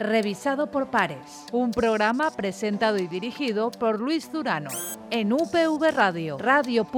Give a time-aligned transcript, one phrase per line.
[0.00, 1.46] revisado por pares.
[1.52, 4.70] Un programa presentado y dirigido por Luis Durano
[5.10, 6.90] en UPV Radio, radio.upv.es.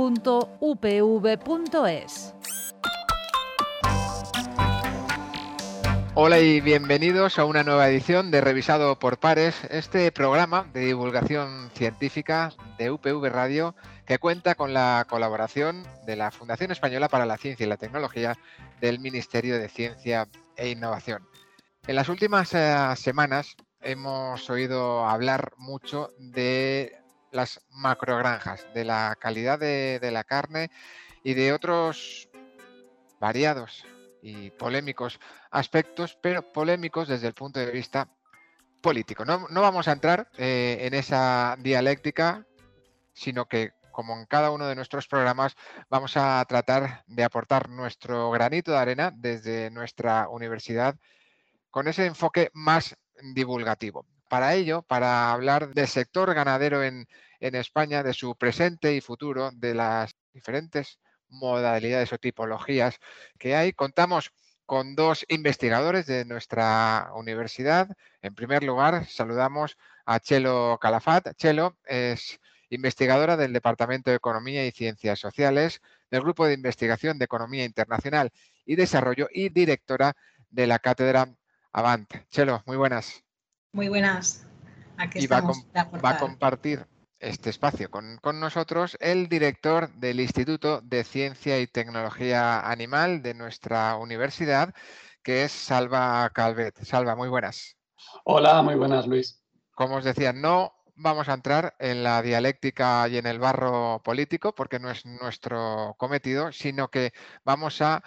[6.14, 11.70] Hola y bienvenidos a una nueva edición de Revisado por Pares, este programa de divulgación
[11.74, 13.74] científica de UPV Radio
[14.04, 18.36] que cuenta con la colaboración de la Fundación Española para la Ciencia y la Tecnología
[18.82, 21.31] del Ministerio de Ciencia e Innovación.
[21.88, 26.96] En las últimas eh, semanas hemos oído hablar mucho de
[27.32, 30.70] las macrogranjas, de la calidad de, la carne
[31.24, 32.28] y de otros
[33.18, 33.84] variados
[34.22, 35.18] y polémicos
[35.50, 38.08] aspectos, pero polémicos desde el punto de vista
[38.80, 39.24] político.
[39.24, 42.46] No, vamos a entrar eh, en esa dialéctica,
[43.12, 45.56] sino que, como en cada uno de nuestros programas,
[45.90, 50.94] vamos a tratar de aportar nuestro granito de arena desde nuestra universidad
[51.72, 52.94] con ese enfoque más
[53.34, 54.06] divulgativo.
[54.28, 57.08] Para ello, para hablar del sector ganadero en,
[57.40, 62.98] en España, de su presente y futuro, de las diferentes modalidades o tipologías
[63.38, 63.72] que hay.
[63.72, 64.32] Contamos
[64.66, 67.88] con dos investigadores de nuestra universidad.
[68.20, 71.34] En primer lugar, saludamos a Chelo Calafat.
[71.36, 77.24] Chelo es investigadora del Departamento de Economía y Ciencias Sociales del Grupo de Investigación de
[77.24, 78.30] Economía Internacional
[78.66, 80.14] y Desarrollo y directora
[80.50, 81.34] de la cátedra
[81.72, 82.08] Avant.
[82.30, 83.24] Chelo, muy buenas.
[83.72, 84.46] Muy buenas.
[84.98, 86.86] Aquí y va a compartir
[87.18, 93.96] este espacio con, nosotros el director del Instituto de Ciencia y Tecnología Animal de nuestra
[93.96, 94.74] universidad,
[95.22, 96.84] que es Salva Calvet.
[96.84, 97.76] Salva, muy buenas.
[98.24, 99.42] Hola, muy buenas, Luis.
[99.74, 104.54] Como os decía, no vamos a entrar en la dialéctica y en el barro político,
[104.54, 107.12] porque no es nuestro cometido, sino que
[107.44, 108.02] vamos a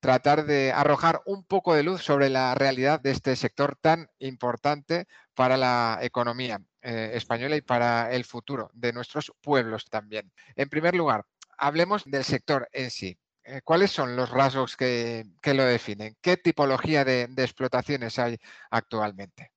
[0.00, 5.06] tratar de arrojar un poco de luz sobre la realidad de este sector tan importante
[5.34, 10.32] para la economía eh, española y para el futuro de nuestros pueblos también.
[10.56, 11.24] En primer lugar,
[11.56, 13.18] hablemos del sector en sí.
[13.44, 16.16] Eh, ¿Cuáles son los rasgos que, lo definen?
[16.20, 18.36] ¿Qué tipología de, explotaciones hay
[18.70, 19.52] actualmente?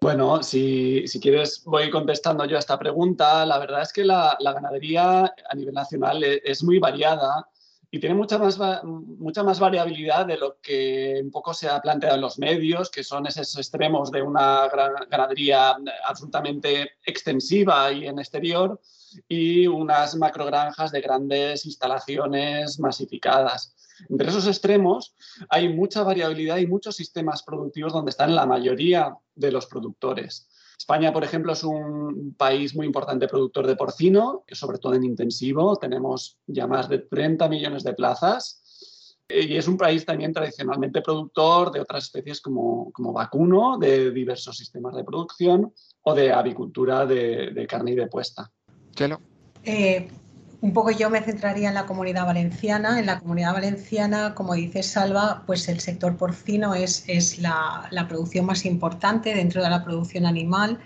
[0.00, 3.44] Bueno, si, quieres voy contestando yo a esta pregunta.
[3.46, 7.46] La verdad es que la, ganadería a nivel nacional e, es muy variada
[7.90, 12.14] y tiene mucha más, mucha más variabilidad de lo que un poco se ha planteado
[12.14, 14.68] en los medios, que son esos extremos de una
[15.08, 18.80] ganadería absolutamente extensiva y en exterior,
[19.28, 23.74] y unas macrogranjas de grandes instalaciones masificadas.
[24.08, 25.16] Entre esos extremos
[25.48, 30.48] hay mucha variabilidad y muchos sistemas productivos donde están la mayoría de los productores.
[30.80, 35.76] España, por ejemplo, es un país muy importante productor de porcino, sobre todo en intensivo.
[35.76, 39.18] Tenemos ya más de 30 millones de plazas.
[39.28, 44.56] Y es un país también tradicionalmente productor de otras especies como, como vacuno, de diversos
[44.56, 45.70] sistemas de producción
[46.00, 48.50] o de avicultura de, carne y de puesta.
[48.94, 49.20] Chelo.
[49.62, 50.08] Eh,
[50.62, 52.98] un poco yo me centraría en la comunidad valenciana.
[52.98, 58.06] En la comunidad valenciana, como dice Salva, pues el sector porcino es, es la, la,
[58.08, 60.78] producción más importante dentro de la producción animal.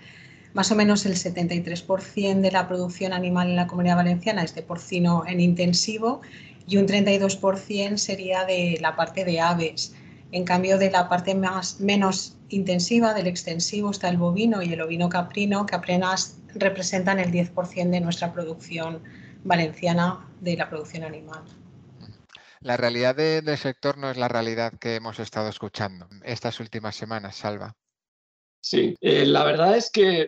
[0.53, 4.61] Más o menos el 73% de la producción animal en la comunidad valenciana es de
[4.61, 6.21] porcino en intensivo
[6.65, 9.93] y un 32% sería de la parte de aves.
[10.31, 14.81] En cambio, de la parte más, menos intensiva, del extensivo, está el bovino y el
[14.81, 19.01] ovino caprino, que apenas representan el 10% de nuestra producción
[19.45, 21.41] valenciana de la producción animal.
[22.59, 27.35] La realidad del sector no es la realidad que hemos estado escuchando estas últimas semanas,
[27.35, 27.75] Salva.
[28.59, 30.25] Sí, eh, la verdad es que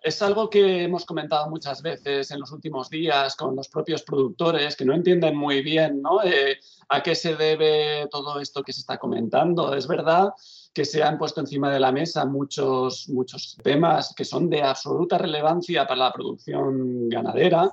[0.00, 4.76] es algo que hemos comentado muchas veces en los últimos días con los propios productores
[4.76, 6.22] que no entienden muy bien ¿no?
[6.22, 9.74] Eh, a qué se debe todo esto que se está comentando.
[9.74, 10.32] Es verdad
[10.72, 15.18] que se han puesto encima de la mesa muchos, muchos temas que son de absoluta
[15.18, 17.72] relevancia para la producción ganadera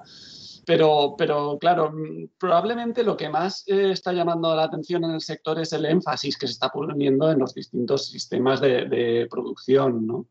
[0.70, 5.22] pero, pero claro, mm, probablemente lo que más eh, está llamando la atención en el
[5.22, 10.28] sector es el énfasis que se está poniendo en los distintos sistemas de, producción, ¿no?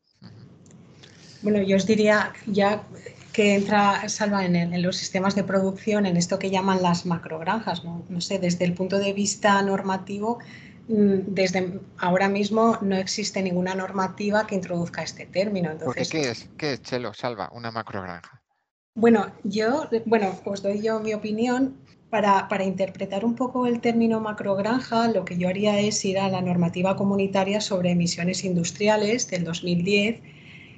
[1.42, 2.84] Bueno, yo os diría ya
[3.32, 8.04] que entra, Salva, en, los sistemas de producción, en esto que llaman las macrogranjas, ¿no?
[8.08, 10.38] No sé, desde el punto de vista normativo,
[10.86, 15.72] mm, desde ahora mismo no existe ninguna normativa que introduzca este término.
[15.72, 18.37] Entonces, ¿Qué es, qué es, Chelo, Salva, una macrogranja?
[18.94, 21.76] Bueno, yo, bueno, os doy yo mi opinión.
[22.10, 26.30] Para, para, interpretar un poco el término macrogranja, lo que yo haría es ir a
[26.30, 30.22] la normativa comunitaria sobre emisiones industriales del 2010,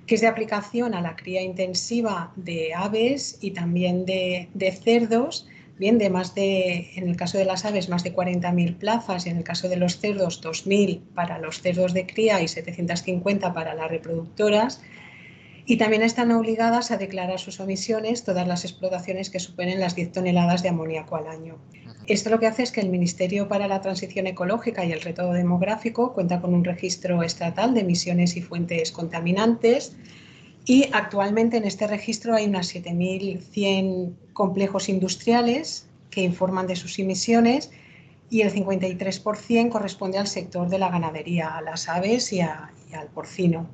[0.06, 5.46] que es de aplicación a la cría intensiva de aves y también de, de cerdos
[5.80, 9.30] bien de más de, en el caso de las aves, más de 40.000 plazas, y
[9.30, 13.74] en el caso de los cerdos, 2.000 para los cerdos de cría y 750 para
[13.74, 14.82] las reproductoras.
[15.70, 20.10] Y también están obligadas a declarar sus emisiones todas las explotaciones que superen las 10
[20.10, 21.58] toneladas de amoníaco al año.
[22.08, 25.32] Esto lo que hace es que el Ministerio para la Transición Ecológica y el Reto
[25.32, 29.94] Demográfico cuenta con un registro estatal de emisiones y fuentes contaminantes
[30.64, 37.70] y actualmente en este registro hay unas 7.100 complejos industriales que informan de sus emisiones
[38.28, 43.68] y el 53% corresponde al sector de la ganadería, a las aves y, al porcino.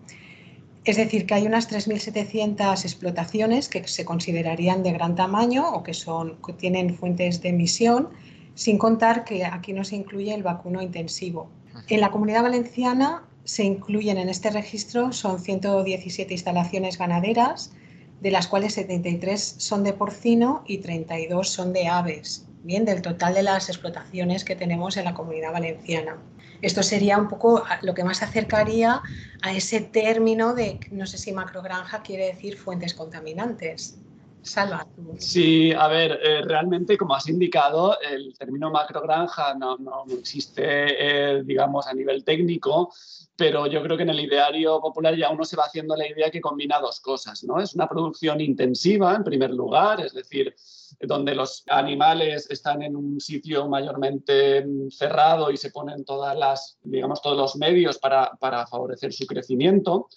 [0.86, 5.92] Es decir, que hay unas 3.700 explotaciones que se considerarían de gran tamaño o que,
[5.92, 8.10] son, que tienen fuentes de emisión,
[8.54, 11.50] sin contar que aquí no se incluye el vacuno intensivo.
[11.88, 17.72] En la comunidad valenciana se incluyen en este registro son 117 instalaciones ganaderas,
[18.20, 23.34] de las cuales 73 son de porcino y 32 son de aves, bien, del total
[23.34, 26.16] de las explotaciones que tenemos en la comunidad valenciana.
[26.62, 29.02] Esto sería un poco lo que más acercaría
[29.42, 33.98] a ese término de, no sé si macrogranja quiere decir fuentes contaminantes.
[34.42, 34.86] Salva.
[35.18, 41.42] Sí, a ver, eh, realmente, como has indicado, el término macrogranja no, no existe, eh,
[41.44, 42.92] digamos, a nivel técnico,
[43.36, 46.30] pero yo creo que en el ideario popular ya uno se va haciendo la idea
[46.30, 47.60] que combina dos cosas, ¿no?
[47.60, 50.54] Es una producción intensiva, en primer lugar, es decir,
[51.00, 57.20] donde los animales están en un sitio mayormente cerrado y se ponen todas las, digamos,
[57.22, 60.08] todos los medios para, para favorecer su crecimiento.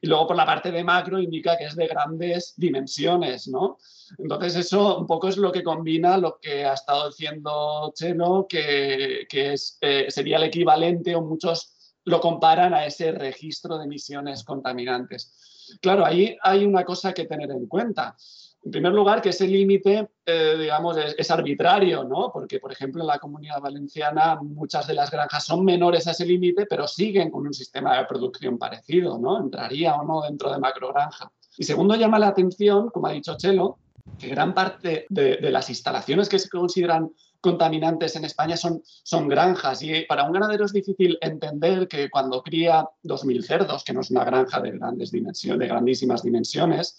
[0.00, 3.78] Y luego por la parte de macro indica que es de grandes dimensiones, ¿no?
[4.18, 9.26] Entonces eso un poco es lo que combina lo que ha estado diciendo Cheno, que,
[9.28, 11.74] que es, eh, sería el equivalente o muchos
[12.04, 15.76] lo comparan a ese registro de emisiones contaminantes.
[15.80, 18.16] Claro, ahí hay una cosa que tener en cuenta.
[18.64, 22.30] En primer lugar, que ese límite, eh, digamos, es, arbitrario, ¿no?
[22.32, 26.26] Porque, por ejemplo, en la comunidad valenciana muchas de las granjas son menores a ese
[26.26, 29.40] límite, pero siguen con un sistema de producción parecido, ¿no?
[29.40, 31.30] Entraría o no dentro de macrogranja.
[31.56, 33.78] Y segundo, llama la atención, como ha dicho Chelo,
[34.18, 39.82] que gran parte de las instalaciones que se consideran contaminantes en España son, son granjas
[39.82, 44.10] y para un ganadero es difícil entender que cuando cría 2.000 cerdos, que no es
[44.10, 46.98] una granja de, grandes dimensiones, de grandísimas dimensiones,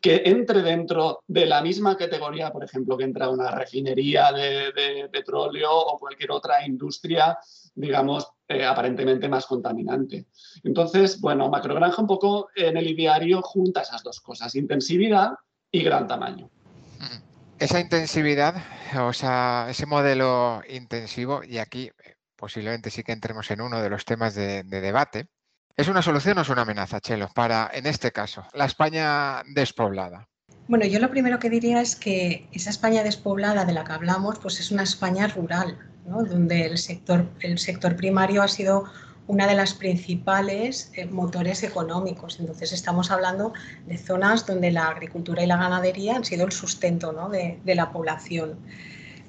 [0.00, 5.70] que entre dentro de la misma categoría, por ejemplo, que entra una refinería de, petróleo
[5.70, 7.38] o cualquier otra industria,
[7.74, 10.26] digamos, eh, aparentemente más contaminante.
[10.64, 15.32] Entonces, bueno, macrogranja un poco en el ideario junta esas dos cosas, intensividad
[15.70, 16.50] y gran tamaño.
[17.58, 18.54] Esa intensividad,
[19.00, 23.90] o sea, ese modelo intensivo, y aquí eh, posiblemente sí que entremos en uno de
[23.90, 25.26] los temas de, debate,
[25.78, 30.28] ¿es una solución o es una amenaza, Chelo, para, en este caso, la España despoblada?
[30.66, 34.38] Bueno, yo lo primero que diría es que esa España despoblada de la que hablamos,
[34.38, 36.24] pues es una España rural, ¿no?
[36.24, 38.84] donde el sector, el sector primario ha sido
[39.28, 42.40] una de las principales eh, motores económicos.
[42.40, 43.52] Entonces estamos hablando
[43.86, 48.58] de zonas donde la agricultura y la ganadería han sido el sustento de, la población.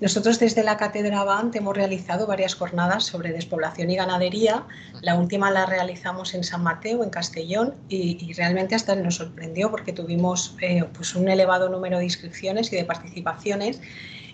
[0.02, 4.64] Nosotros desde la Cátedra Bant hemos realizado varias jornadas sobre despoblación y ganadería.
[5.02, 9.92] La última la realizamos en San Mateo, en Castellón, y, realmente hasta nos sorprendió porque
[9.92, 13.82] tuvimos eh, pues un elevado número de inscripciones y de participaciones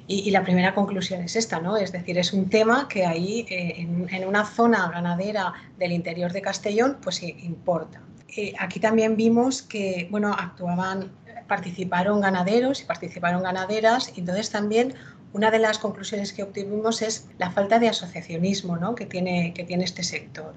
[0.07, 1.77] y, la primera conclusión es esta, ¿no?
[1.77, 6.43] Es decir, es un tema que ahí eh, en, una zona ganadera del interior de
[6.43, 8.01] Castellón, pues importa.
[8.37, 11.11] Eh, aquí también vimos que, bueno, actuaban,
[11.47, 14.93] participaron ganaderos y participaron ganaderas, y entonces también
[15.35, 18.95] una de las conclusiones que obtuvimos es la falta de asociacionismo ¿no?
[18.95, 20.53] que, tiene, que tiene este sector.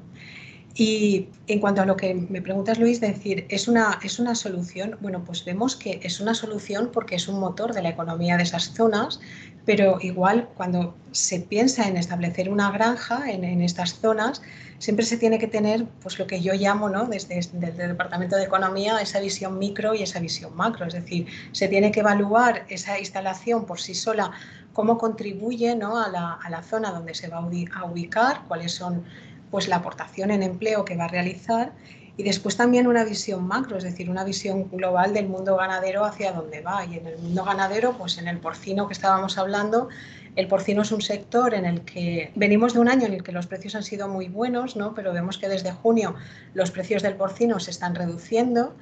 [0.72, 4.96] Y en cuanto a lo que me preguntas, Luis, decir, ¿es una, ¿es una solución?
[5.00, 8.44] Bueno, pues vemos que es una solución porque es un motor de la economía de
[8.44, 9.18] esas zonas,
[9.66, 14.40] pero igual cuando se piensa en establecer una granja en, estas zonas,
[14.78, 17.06] siempre se tiene que tener pues lo que yo llamo ¿no?
[17.06, 20.86] desde, el Departamento de Economía esa visión micro y esa visión macro.
[20.86, 24.30] Es decir, se tiene que evaluar esa instalación por sí sola,
[24.78, 25.98] cómo contribuye ¿no?
[26.00, 29.02] a, la, a la zona donde se va a ubicar, cuáles son
[29.50, 31.72] pues la aportación en empleo que va a realizar
[32.16, 36.30] y después también una visión macro, es decir, una visión global del mundo ganadero hacia
[36.30, 36.84] dónde va.
[36.84, 39.88] Y en el mundo ganadero, pues en el porcino que estábamos hablando,
[40.36, 43.32] el porcino es un sector en el que venimos de un año en el que
[43.32, 44.94] los precios han sido muy buenos, ¿no?
[44.94, 46.14] pero vemos que desde junio
[46.54, 48.76] los precios del porcino se están reduciendo.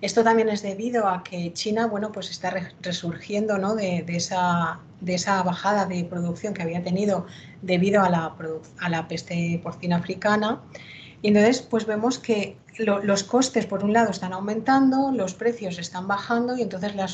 [0.00, 3.74] Esto también es debido a que China bueno, pues está resurgiendo ¿no?
[3.74, 7.26] de, esa, de esa bajada de producción que había tenido
[7.60, 8.34] debido a la,
[8.78, 10.62] a la peste porcina africana.
[11.22, 16.08] Y entonces, pues vemos que los costes, por un lado, están aumentando, los precios están
[16.08, 17.06] bajando y entonces la,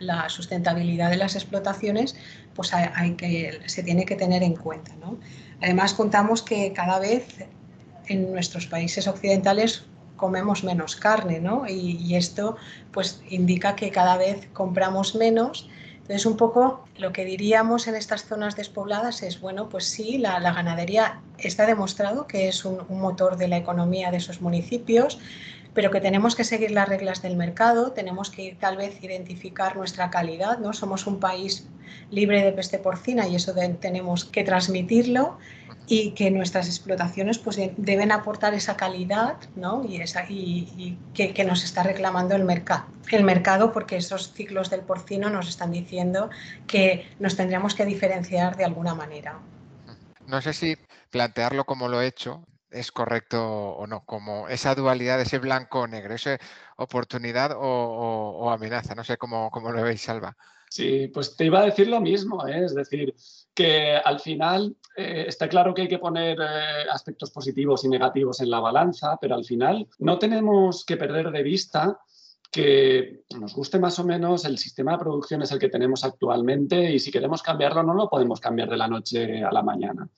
[0.00, 2.14] la sustentabilidad de las explotaciones
[2.54, 4.92] pues hay, que, se tiene que tener en cuenta.
[5.62, 7.46] Además, contamos que cada vez
[8.06, 9.84] en nuestros países occidentales
[10.18, 11.64] comemos menos carne, ¿no?
[11.66, 12.56] Y, esto
[12.92, 15.70] pues indica que cada vez compramos menos
[16.08, 20.40] entonces, un poco lo que diríamos en estas zonas despobladas es, bueno, pues sí, la,
[20.40, 25.18] ganadería está demostrado que es un, motor de la economía de esos municipios,
[25.78, 30.10] pero que tenemos que seguir las reglas del mercado, tenemos que tal vez identificar nuestra
[30.10, 30.72] calidad, ¿no?
[30.72, 31.68] Somos un país
[32.10, 35.38] libre de peste porcina y eso tenemos que transmitirlo
[35.86, 39.84] y que nuestras explotaciones pues, deben aportar esa calidad ¿no?
[39.88, 42.86] y, esa, y, que, nos está reclamando el mercado.
[43.12, 46.28] El mercado porque esos ciclos del porcino nos están diciendo
[46.66, 49.38] que nos tendríamos que diferenciar de alguna manera.
[50.26, 50.76] No sé si
[51.10, 56.38] plantearlo como lo he hecho es correcto o no, como esa dualidad, ese blanco-negro, esa
[56.76, 60.36] oportunidad o, amenaza, no sé cómo, cómo lo veis, Salva.
[60.70, 62.64] Sí, pues te iba a decir lo mismo, ¿eh?
[62.64, 63.14] es decir,
[63.54, 68.40] que al final eh, está claro que hay que poner eh, aspectos positivos y negativos
[68.40, 71.98] en la balanza, pero al final no tenemos que perder de vista
[72.50, 76.92] que nos guste más o menos el sistema de producción es el que tenemos actualmente
[76.92, 80.08] y si queremos cambiarlo no lo podemos cambiar de la noche a la mañana.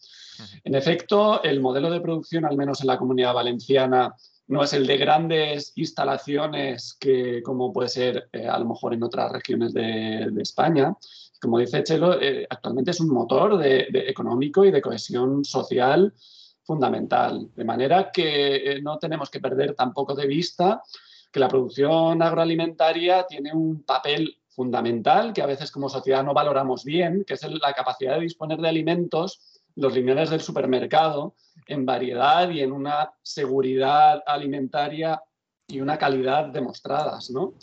[0.64, 4.14] En efecto, el modelo de producción, al menos en la comunidad valenciana,
[4.50, 9.02] no es el de grandes instalaciones que como puede ser eh, a lo mejor en
[9.04, 10.92] otras regiones de, España.
[11.40, 16.12] Como dice Chelo, eh, actualmente es un motor económico y de cohesión social
[16.64, 17.48] fundamental.
[17.54, 20.82] De manera que eh, no tenemos que perder tampoco de vista
[21.30, 26.84] que la producción agroalimentaria tiene un papel fundamental que a veces como sociedad no valoramos
[26.84, 31.34] bien, que es la capacidad de disponer de alimentos los lineales del supermercado
[31.66, 35.22] en variedad y en una seguridad alimentaria
[35.66, 37.54] y una calidad demostradas, ¿no?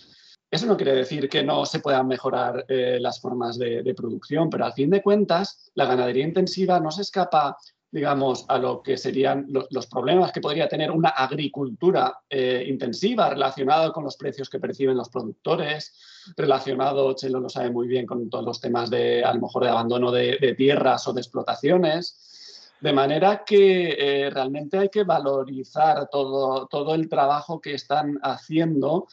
[0.49, 4.65] Eso no quiere decir que no se puedan mejorar eh, las formas de, producción, pero
[4.65, 7.57] al fin de cuentas, la ganadería intensiva no se escapa,
[7.97, 13.91] digamos, a lo que serían los problemas que podría tener una agricultura eh, intensiva relacionada
[13.91, 15.95] con los precios que perciben los productores,
[16.35, 19.69] relacionado, Chelo lo sabe muy bien, con todos los temas de, a lo mejor, de
[19.71, 22.75] abandono de, tierras o de explotaciones.
[22.81, 29.07] De manera que eh, realmente hay que valorizar todo, todo el trabajo que están haciendo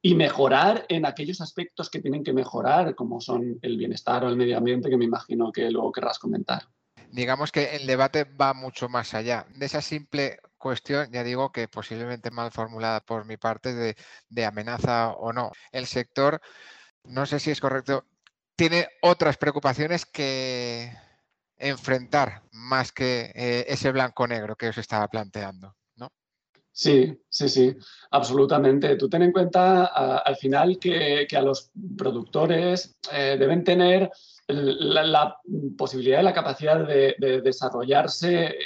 [0.00, 4.36] y mejorar en aquellos aspectos que tienen que mejorar, como son el bienestar o el
[4.36, 6.62] medio ambiente, que me imagino que luego querrás comentar.
[7.12, 11.66] Digamos que el debate va mucho más allá de esa simple cuestión, ya digo que
[11.66, 13.96] posiblemente mal formulada por mi parte,
[14.28, 15.50] de, amenaza o no.
[15.72, 16.40] El sector,
[17.04, 18.04] no sé si es correcto,
[18.56, 20.92] tiene otras preocupaciones que
[21.56, 25.74] enfrentar más que eh, ese blanco-negro que os estaba planteando.
[26.72, 27.76] Sí, sí, sí,
[28.10, 28.96] absolutamente.
[28.96, 29.84] Tú ten en cuenta
[30.16, 34.10] al final que, a los productores eh, deben tener
[34.52, 35.36] la,
[35.76, 38.56] posibilidad y la capacidad de, desarrollarse eh,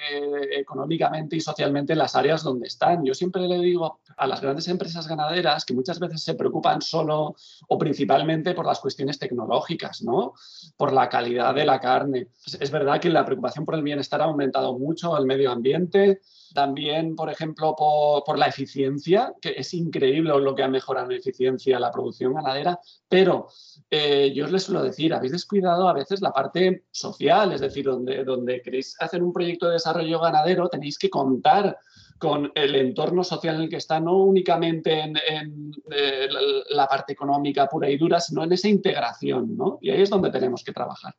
[0.52, 3.04] económicamente y socialmente en las áreas donde están.
[3.04, 7.34] Yo siempre le digo a las grandes empresas ganaderas que muchas veces se preocupan solo
[7.68, 10.34] o principalmente por las cuestiones tecnológicas, ¿no?
[10.76, 12.28] por la calidad de la carne.
[12.60, 16.20] Es verdad que la preocupación por el bienestar ha aumentado mucho, el medio ambiente,
[16.54, 21.80] también, por ejemplo, por, la eficiencia, que es increíble lo que ha mejorado en eficiencia
[21.80, 23.48] la producción ganadera, pero
[23.90, 28.24] eh, yo les suelo decir, habéis descuidado a veces la parte social, es decir, donde,
[28.24, 31.76] donde queréis hacer un proyecto de desarrollo ganadero, tenéis que contar
[32.18, 36.28] con el entorno social en el que está, no únicamente en, eh,
[36.70, 39.78] la parte económica pura y dura, sino en esa integración, ¿no?
[39.80, 41.14] Y ahí es donde tenemos que trabajar.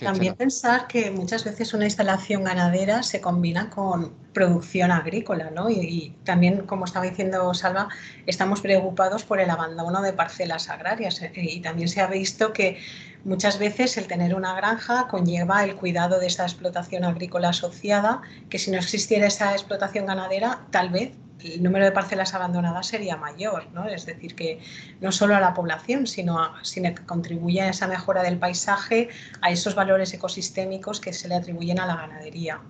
[0.00, 5.70] También pensar que muchas veces una instalación ganadera se combina con producción agrícola, ¿no?
[5.70, 7.88] Y, también, como estaba diciendo Salva,
[8.26, 12.78] estamos preocupados por el abandono de parcelas agrarias eh, y también se ha visto que
[13.24, 18.58] muchas veces el tener una granja conlleva el cuidado de esa explotación agrícola asociada, que
[18.58, 21.12] si no existiera esa explotación ganadera, tal vez
[21.44, 23.86] el número de parcelas abandonadas sería mayor, ¿no?
[23.88, 24.60] Es decir, que
[25.00, 29.08] no solo a la población, sino, a, sino que contribuye a esa mejora del paisaje,
[29.40, 32.60] a esos valores ecosistémicos que se le atribuyen a la ganadería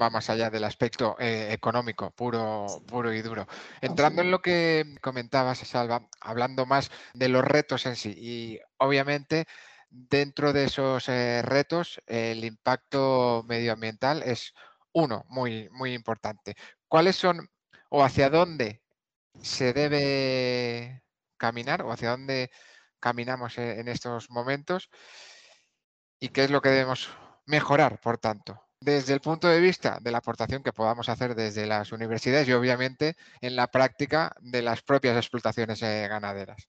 [0.00, 3.46] va más allá del aspecto eh, económico, puro, puro y duro.
[3.80, 9.46] Entrando en lo que comentabas, Salva, hablando más de los retos en sí, y obviamente
[9.90, 14.54] dentro de esos eh, retos el impacto medioambiental es
[14.92, 16.54] uno muy, muy importante.
[16.86, 17.50] ¿Cuáles son
[17.88, 18.82] o hacia dónde
[19.42, 21.02] se debe
[21.36, 22.50] caminar o hacia dónde
[23.00, 24.90] caminamos e-, en estos momentos
[26.20, 27.08] y qué es lo que debemos
[27.46, 31.66] mejorar, por tanto, desde el punto de vista de la aportación que podamos hacer desde
[31.66, 36.68] las universidades y obviamente en la práctica de las propias explotaciones eh, ganaderas.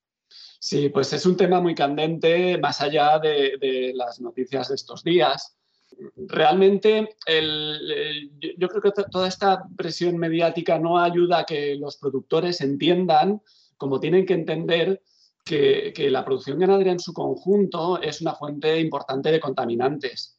[0.59, 5.57] Sí, pues es un tema muy candente más allá de, las noticias de estos días.
[6.15, 7.09] Realmente
[8.57, 13.41] yo creo que toda esta presión mediática no ayuda a que los productores entiendan,
[13.77, 15.01] como tienen que entender,
[15.43, 20.35] que, la producción ganadera en su conjunto es una fuente importante de contaminantes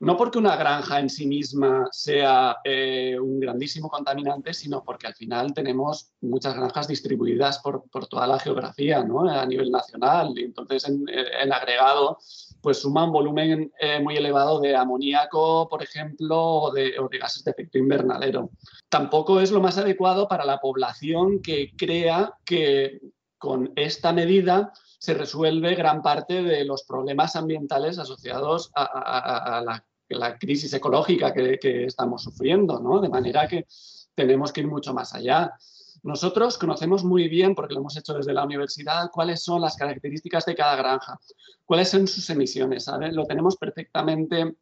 [0.00, 5.14] no porque una granja en sí misma sea eh, un grandísimo contaminante, sino porque al
[5.14, 9.28] final tenemos muchas granjas distribuidas por, toda la geografía ¿no?
[9.28, 12.18] a nivel nacional entonces en, agregado
[12.60, 17.50] pues suma un volumen eh, muy elevado de amoníaco, por ejemplo, o de, gases de
[17.52, 18.50] efecto invernadero.
[18.88, 23.00] Tampoco es lo más adecuado para la población que crea que
[23.38, 30.72] con esta medida se resuelve gran parte de los problemas ambientales asociados a, la, crisis
[30.72, 33.00] ecológica que, estamos sufriendo, ¿no?
[33.00, 33.66] De manera que
[34.14, 35.52] tenemos que ir mucho más allá.
[36.02, 40.46] Nosotros conocemos muy bien, porque lo hemos hecho desde la universidad, cuáles son las características
[40.46, 41.18] de cada granja,
[41.64, 43.14] cuáles son sus emisiones, ¿sabes?
[43.14, 44.56] Lo tenemos perfectamente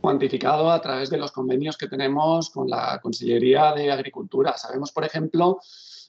[0.00, 4.56] cuantificado a través de los convenios que tenemos con la Consellería de Agricultura.
[4.56, 5.60] Sabemos, por ejemplo,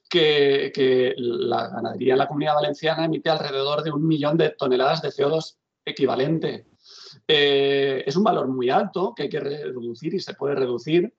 [0.09, 5.09] que, la ganadería en la comunidad valenciana emite alrededor de un millón de toneladas de
[5.09, 6.67] CO2 equivalente.
[7.27, 11.13] Eh, es un valor muy alto que hay que reducir y se puede reducir,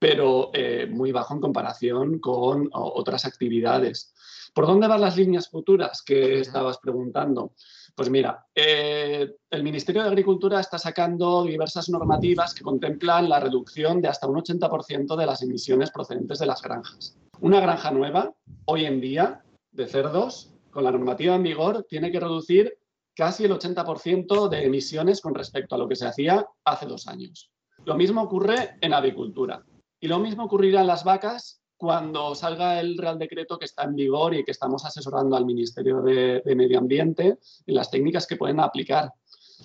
[0.00, 4.14] pero eh, muy bajo en comparación con otras actividades.
[4.54, 7.52] ¿Por dónde van las líneas futuras que estabas preguntando?
[7.94, 14.00] Pues mira, eh, el Ministerio de Agricultura está sacando diversas normativas que contemplan la reducción
[14.00, 17.18] de hasta un 80% de las emisiones procedentes de las granjas.
[17.40, 18.32] Una granja nueva,
[18.64, 22.78] hoy en día, de cerdos, con la normativa en vigor, tiene que reducir
[23.14, 27.52] casi el 80% de emisiones con respecto a lo que se hacía hace dos años.
[27.84, 29.62] Lo mismo ocurre en agricultura.
[30.00, 33.94] Y lo mismo ocurrirá en las vacas cuando salga el Real Decreto que está en
[33.94, 38.60] vigor y que estamos asesorando al Ministerio de, Medio Ambiente en las técnicas que pueden
[38.60, 39.12] aplicar.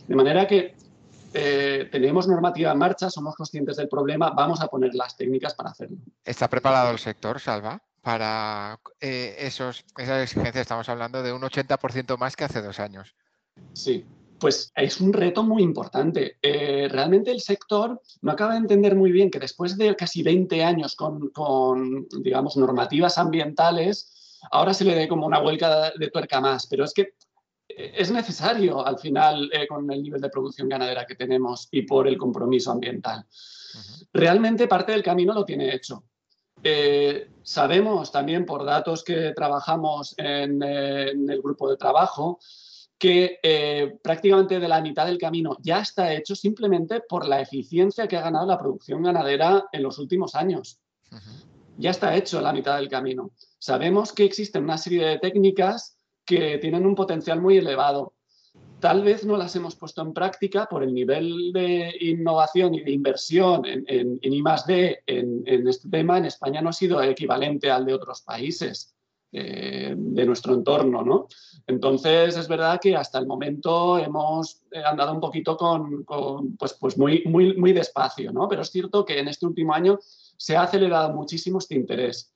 [0.08, 0.76] De manera que
[1.34, 5.72] eh, tenemos normativa en marcha, somos conscientes del problema, vamos a poner las técnicas para
[5.72, 5.98] hacerlo.
[6.24, 7.82] ¿Está preparado el sector, Salva?
[8.02, 13.16] Para eh, esos, esas exigencias estamos hablando de un 80% más que hace dos años.
[13.74, 14.06] Sí,
[14.46, 16.38] pues es un reto muy importante.
[16.40, 20.64] Eh, realmente el sector no acaba de entender muy bien que después de casi 20
[20.64, 26.68] años con, digamos, normativas ambientales, ahora se le dé como una vuelta de tuerca más,
[26.68, 27.16] pero es que
[27.70, 31.82] eh, es necesario al final eh, con el nivel de producción ganadera que tenemos y
[31.82, 33.26] por el compromiso ambiental.
[34.14, 36.04] Realmente parte del camino lo tiene hecho.
[37.42, 42.38] sabemos también por datos que trabajamos en el grupo de trabajo
[42.98, 48.08] que eh, prácticamente de la mitad del camino ya está hecho simplemente por la eficiencia
[48.08, 50.80] que ha ganado la producción ganadera en los últimos años.
[51.78, 53.32] Ya está hecho la mitad del camino.
[53.60, 58.14] Sabemos que existen una serie de técnicas que tienen un potencial muy elevado.
[58.80, 62.92] Tal vez no las hemos puesto en práctica por el nivel de innovación y de
[62.92, 65.04] inversión en, en, en I+.D.
[65.06, 68.95] En, en este tema en España no ha sido equivalente al de otros países.
[69.38, 71.28] Eh, de nuestro entorno, ¿no?
[71.68, 76.06] Entonces, es verdad que hasta el momento hemos eh, andado un poquito con,
[76.58, 78.48] pues, pues muy, muy, muy despacio, ¿no?
[78.48, 82.34] Pero es cierto que en este último año se ha acelerado muchísimo este interés.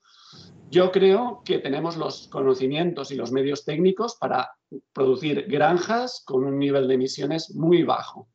[0.70, 4.52] Yo creo que tenemos los conocimientos y los medios técnicos para
[4.92, 8.28] producir granjas con un nivel de emisiones muy bajo.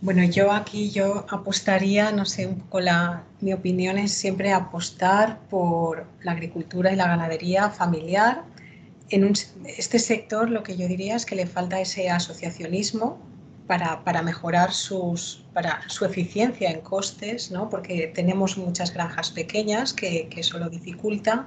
[0.00, 5.40] Bueno, yo aquí yo apostaría, no sé, un poco la, mi opinión es siempre apostar
[5.48, 8.44] por la agricultura y la ganadería familiar.
[9.08, 9.32] En
[9.64, 13.18] este sector lo que yo diría es que le falta ese asociacionismo
[13.66, 17.70] para, para mejorar sus, para su eficiencia en costes, ¿no?
[17.70, 21.46] porque tenemos muchas granjas pequeñas que, que eso lo dificulta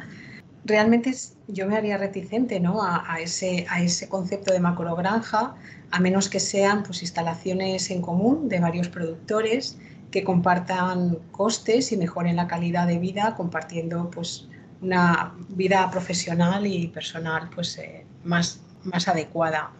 [0.65, 1.13] realmente
[1.48, 2.84] yo me haría reticente ¿no?
[2.84, 5.56] a, ese, a ese concepto de macrogranja,
[5.91, 9.78] a menos que sean pues, instalaciones en común de varios productores
[10.12, 14.48] que compartan costes y mejoren la calidad de vida compartiendo pues,
[14.82, 19.72] una vida profesional y personal pues, eh, más, más adecuada.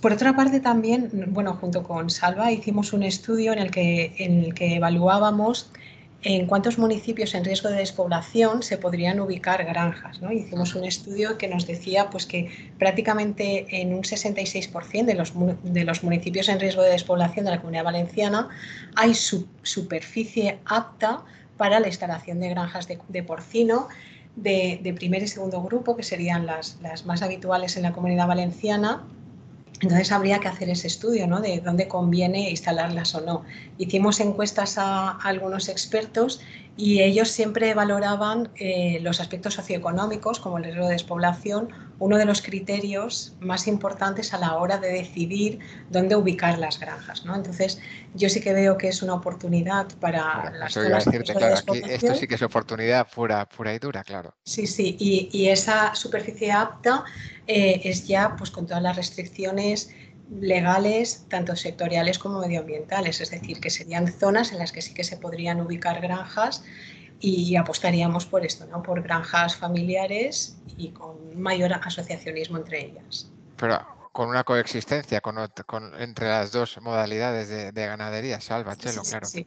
[0.00, 4.44] Por otra parte, también, bueno, junto con Salva hicimos un estudio en el que, en
[4.44, 5.70] el que evaluábamos
[6.24, 10.20] en cuántos municipios en riesgo de despoblación se podrían ubicar granjas.
[10.22, 10.30] ¿no?
[10.30, 15.32] Hicimos un estudio que nos decía pues, que prácticamente en un 66% de los,
[15.64, 18.48] de los municipios en riesgo de despoblación de la comunidad valenciana
[18.94, 21.24] hay superficie apta
[21.56, 23.88] para la instalación de granjas de, porcino
[24.36, 29.04] de, primer y segundo grupo, que serían las, las más habituales en la comunidad valenciana,
[29.82, 31.40] Entonces habría que hacer ese estudio ¿no?
[31.40, 33.44] de dónde conviene instalarlas o no.
[33.78, 36.40] Hicimos encuestas a, algunos expertos
[36.76, 42.24] y ellos siempre valoraban eh, los aspectos socioeconómicos, como el riesgo de despoblación, uno de
[42.24, 45.58] los criterios más importantes a la hora de decidir
[45.90, 47.24] dónde ubicar las granjas.
[47.24, 47.36] ¿no?
[47.36, 47.80] Entonces,
[48.14, 52.42] yo sí que veo que es una oportunidad para las zonas Esto sí que es
[52.42, 54.34] oportunidad pura, pura y dura, claro.
[54.44, 57.04] Sí, sí, y, y esa superficie apta
[57.46, 59.90] eh, es ya pues con todas las restricciones
[60.30, 65.04] legales, tanto sectoriales como medioambientales, es decir, que serían zonas en las que sí que
[65.04, 66.64] se podrían ubicar granjas
[67.20, 68.82] y apostaríamos por esto, ¿no?
[68.82, 73.30] por granjas familiares y con mayor asociacionismo entre ellas.
[73.56, 73.78] Pero
[74.12, 75.38] con una coexistencia con,
[75.98, 79.26] entre las dos modalidades de, ganadería, salva, Chelo, claro.
[79.26, 79.46] Sí,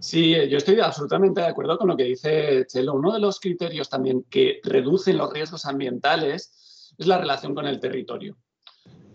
[0.00, 2.94] sí, yo estoy absolutamente de acuerdo con lo que dice Chelo.
[2.94, 7.78] Uno de los criterios también que reducen los riesgos ambientales es la relación con el
[7.78, 8.38] territorio.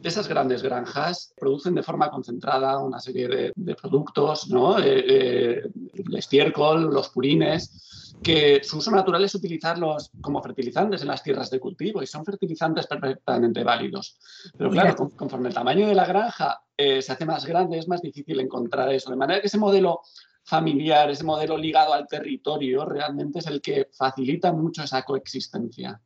[0.03, 4.79] Esas grandes granjas producen de forma concentrada una serie de, productos, ¿no?
[4.79, 5.61] Eh, eh,
[5.93, 11.49] el estiércol, los purines, que su uso natural es utilizarlos como fertilizantes en las tierras
[11.49, 14.19] de cultivo y son fertilizantes perfectamente válidos.
[14.57, 18.01] Pero claro, conforme el tamaño de la granja eh, se hace más grande, es más
[18.01, 19.09] difícil encontrar eso.
[19.09, 20.01] De manera que ese modelo
[20.43, 25.99] familiar, ese modelo ligado al territorio, realmente es el que facilita mucho esa coexistencia.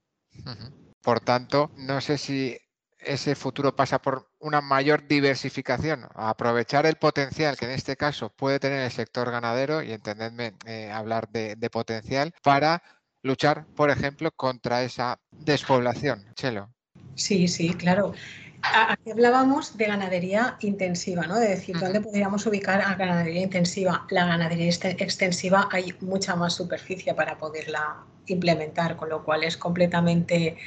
[1.01, 2.57] Por tanto, no sé si
[3.05, 8.59] ese futuro pasa por una mayor diversificación, aprovechar el potencial que en este caso puede
[8.59, 12.83] tener el sector ganadero y entendedme eh, hablar de, potencial para
[13.23, 16.25] luchar, por ejemplo, contra esa despoblación.
[16.35, 16.69] Chelo.
[17.15, 18.13] Sí, sí, claro.
[18.61, 21.35] Aquí hablábamos de ganadería intensiva, ¿no?
[21.35, 24.05] De decir, ¿dónde podríamos ubicar a ganadería intensiva?
[24.09, 30.57] La ganadería extensiva hay mucha más superficie para poderla implementar, con lo cual es completamente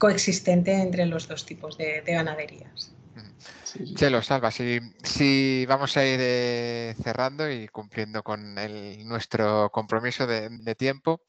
[0.00, 2.92] coexistente entre los dos tipos de, ganaderías.
[3.94, 8.56] Chelo, Salva, si, vamos a ir eh, cerrando y cumpliendo con
[9.04, 11.20] nuestro compromiso de, tiempo,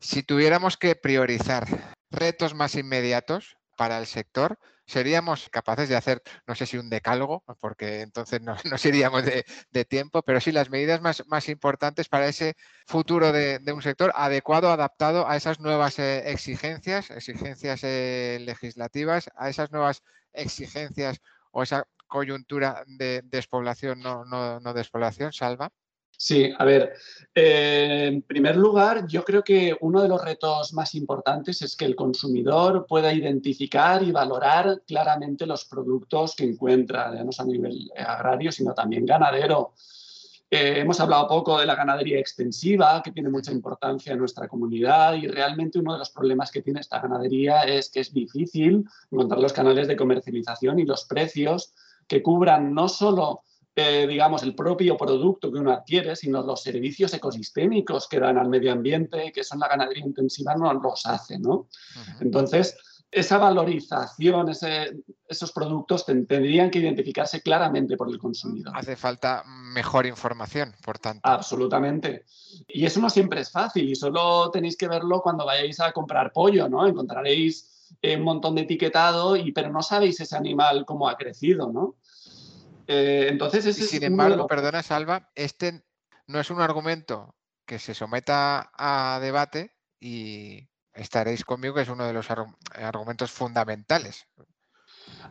[0.00, 1.66] si tuviéramos que priorizar
[2.10, 7.44] retos más inmediatos para el sector, seríamos capaces de hacer, no sé si un decálogo,
[7.60, 12.26] porque entonces no, nos iríamos de, tiempo, pero sí las medidas más, más importantes para
[12.28, 12.54] ese
[12.86, 19.50] futuro de, un sector adecuado, adaptado a esas nuevas eh, exigencias, exigencias eh, legislativas, a
[19.50, 21.20] esas nuevas exigencias
[21.50, 25.70] o esa coyuntura de despoblación, no, no, no despoblación, salva.
[26.16, 26.94] Sí, a ver,
[27.34, 31.84] eh, en primer lugar, yo creo que uno de los retos más importantes es que
[31.84, 37.90] el consumidor pueda identificar y valorar claramente los productos que encuentra, no solo a nivel
[37.96, 39.74] agrario, sino también ganadero.
[40.50, 45.14] Eh, hemos hablado poco de la ganadería extensiva, que tiene mucha importancia en nuestra comunidad
[45.14, 49.40] y realmente uno de los problemas que tiene esta ganadería es que es difícil encontrar
[49.40, 51.74] los canales de comercialización y los precios
[52.06, 53.42] que cubran no solo
[53.76, 58.48] eh, digamos, el propio producto que uno adquiere, sino los servicios ecosistémicos que dan al
[58.48, 61.68] medio ambiente, que son la ganadería intensiva, no los hace, ¿no?
[62.20, 62.76] Entonces,
[63.10, 64.50] esa valorización,
[65.28, 68.72] esos productos tendrían que identificarse claramente por el consumidor.
[68.76, 71.20] Hace falta mejor información, por tanto.
[71.22, 72.24] Absolutamente.
[72.68, 76.32] Y eso no siempre es fácil y solo tenéis que verlo cuando vayáis a comprar
[76.32, 76.86] pollo, ¿no?
[76.86, 77.70] Encontraréis
[78.02, 81.94] un montón de etiquetado, y, pero no sabéis ese animal cómo ha crecido, ¿no?
[82.86, 85.84] Eh, entonces, sin embargo, perdona, Salva, este
[86.26, 87.34] no es un argumento
[87.66, 94.26] que se someta a debate y estaréis conmigo que es uno de los argumentos fundamentales.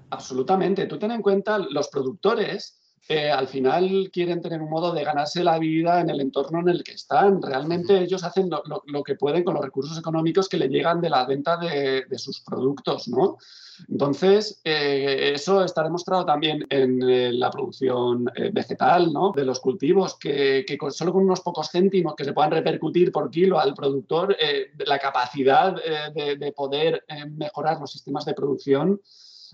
[0.10, 0.88] Absolutamente.
[0.88, 5.44] Tú ten en cuenta, los productores eh, al final quieren tener un modo de ganarse
[5.44, 7.42] la vida en el entorno en el que están.
[7.42, 11.26] Realmente ellos hacen lo, que pueden con los recursos económicos que le llegan de la
[11.26, 13.38] venta de, sus productos, ¿no?
[13.90, 19.34] Entonces, eh, eso está demostrado también en eh, la producción vegetal, ¿no?
[19.36, 23.60] De los cultivos, que, solo con unos pocos céntimos que se puedan repercutir por kilo
[23.60, 24.38] al productor,
[24.86, 29.02] la capacidad de poder mejorar los sistemas de producción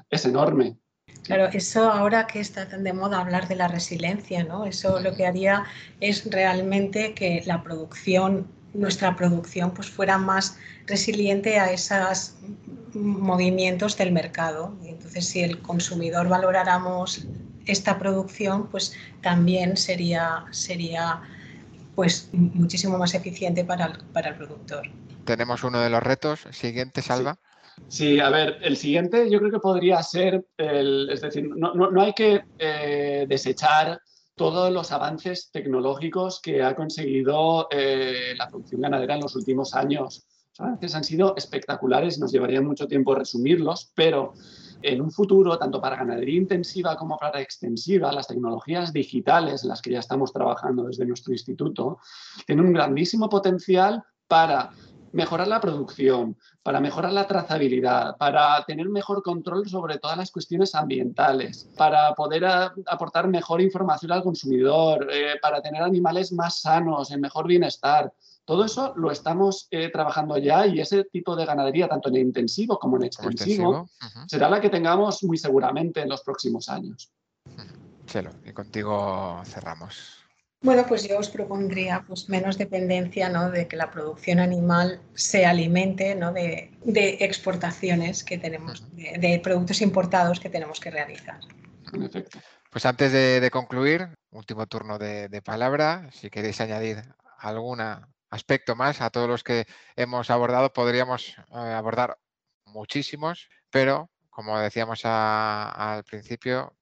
[0.09, 0.77] es enorme.
[1.23, 4.65] Claro, eso ahora que está tan de moda hablar de la resiliencia, ¿no?
[4.65, 5.63] Eso lo que haría
[5.99, 12.33] es realmente que la producción, nuestra producción, pues fuera más resiliente a esos
[12.93, 14.75] movimientos del mercado.
[14.83, 17.27] entonces, si el consumidor valoráramos
[17.67, 21.21] esta producción, pues también sería, sería
[21.95, 24.89] pues muchísimo más eficiente para el, para el productor.
[25.25, 26.47] Tenemos uno de los retos.
[26.51, 27.33] Siguiente, Salva.
[27.35, 27.48] Sí,
[28.21, 32.43] a ver, el siguiente yo creo que podría ser, el, es decir, no, hay que
[32.57, 33.99] eh, desechar
[34.35, 40.25] todos los avances tecnológicos que ha conseguido eh, la producción ganadera en los últimos años.
[40.51, 44.33] Los avances han sido espectaculares, nos llevaría mucho tiempo resumirlos, pero
[44.81, 49.91] en un futuro, tanto para ganadería intensiva como para extensiva, las tecnologías digitales las que
[49.91, 51.99] ya estamos trabajando desde nuestro instituto,
[52.45, 54.69] tienen un grandísimo potencial para
[55.11, 60.75] mejorar la producción, para mejorar la trazabilidad, para tener mejor control sobre todas las cuestiones
[60.75, 67.21] ambientales, para poder aportar mejor información al consumidor, eh, para tener animales más sanos, en
[67.21, 68.13] mejor bienestar.
[68.45, 72.79] Todo eso lo estamos eh, trabajando ya y ese tipo de ganadería, tanto en intensivo
[72.79, 73.89] como en extensivo,
[74.27, 77.11] será la que tengamos muy seguramente en los próximos años.
[78.07, 80.18] Chelo, y contigo cerramos.
[80.61, 83.49] Bueno, pues yo os propondría pues, menos dependencia ¿no?
[83.49, 86.33] de que la producción animal se alimente ¿no?
[86.33, 86.71] de,
[87.21, 91.39] exportaciones que tenemos, de, productos importados que tenemos que realizar.
[92.69, 96.09] Pues antes de, concluir, último turno de, palabra.
[96.11, 97.03] Si queréis añadir
[97.37, 97.79] algún
[98.29, 102.19] aspecto más a todos los que hemos abordado, podríamos eh, abordar
[102.65, 106.73] muchísimos, pero como decíamos al principio,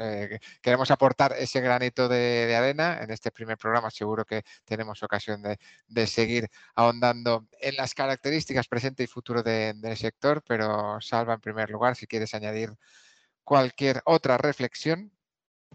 [0.00, 3.90] eh, queremos aportar ese granito de, arena en este primer programa.
[3.90, 10.42] Seguro que tenemos ocasión de, seguir ahondando en las características presente y futuro del sector,
[10.46, 12.70] pero Salva, en primer lugar, si quieres añadir
[13.44, 15.10] cualquier otra reflexión.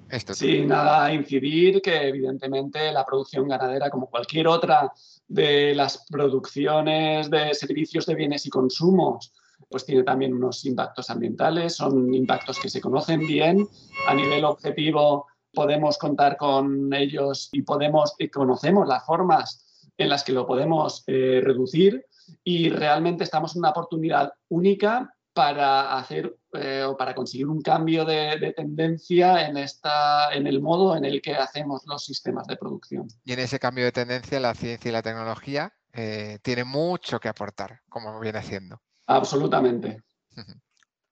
[0.10, 4.92] Esto sí, nada, incidir que evidentemente la producción ganadera, como cualquier otra
[5.28, 9.32] de las producciones de servicios de bienes y consumos,
[9.74, 13.68] pues tiene también unos impactos ambientales, son impactos que se conocen bien.
[14.08, 20.24] A nivel objetivo podemos contar con ellos y podemos y conocemos las formas en las
[20.24, 22.06] que lo podemos eh, reducir
[22.44, 28.06] y realmente estamos en una oportunidad única para hacer eh, o para conseguir un cambio
[28.06, 33.08] de, tendencia en, esta, en el modo en el que hacemos los sistemas de producción.
[33.26, 37.28] Y en ese cambio de tendencia la ciencia y la tecnología eh, tiene mucho que
[37.30, 38.80] aportar, como viene haciendo.
[39.08, 40.02] Absolutamente.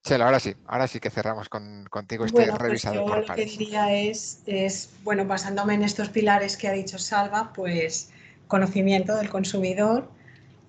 [0.04, 3.94] Chelo, ahora sí, ahora sí que cerramos contigo este bueno, pues yo lo que diría
[3.94, 8.10] es, es, bueno, basándome en estos pilares que ha dicho Salva, pues
[8.48, 10.10] conocimiento del consumidor,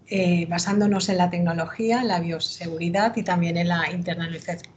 [0.07, 4.75] eh, basándonos en la tecnología, en la bioseguridad y también en la internalización,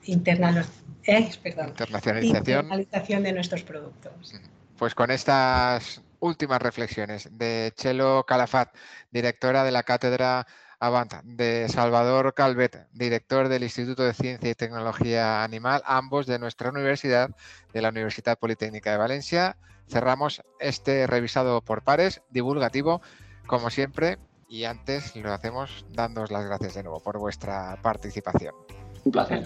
[1.06, 4.36] eh, internacionalización de nuestros productos.
[4.78, 8.74] Pues con estas últimas reflexiones de Chelo Calafat,
[9.12, 10.48] directora de la Cátedra
[10.80, 16.70] Avanta, de Salvador Calvet, director del Instituto de Ciencia y Tecnología Animal, ambos de nuestra
[16.70, 17.30] universidad,
[17.74, 19.58] de la Universidad Politécnica de Valencia.
[19.88, 23.02] Cerramos este revisado por pares, divulgativo,
[23.48, 28.56] como siempre, y antes lo hacemos dándoos las gracias de nuevo por vuestra participación.
[29.04, 29.46] Un placer.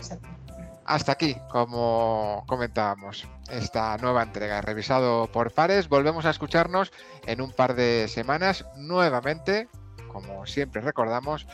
[0.86, 5.88] Hasta aquí, como comentábamos, esta nueva entrega revisado por pares.
[5.88, 6.92] Volvemos a escucharnos
[7.28, 9.68] en un par de semanas nuevamente
[10.10, 11.48] como siempre recordamos,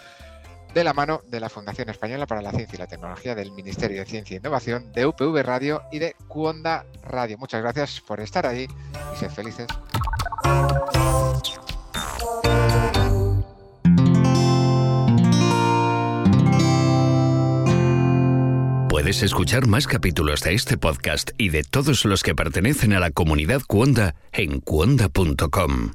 [0.76, 4.00] de la mano de la Fundación Española para la Ciencia y la Tecnología del Ministerio
[4.00, 7.38] de Ciencia e Innovación, de UPV Radio y de Cuonda Radio.
[7.38, 8.68] Muchas gracias por estar ahí
[9.14, 9.68] y ser felices.
[18.90, 23.12] Puedes escuchar más capítulos de este podcast y de todos los que pertenecen a la
[23.12, 25.92] comunidad Cuonda en cuonda.com.